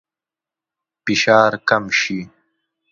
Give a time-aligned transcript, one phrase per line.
[1.03, 2.19] فشار کم شي.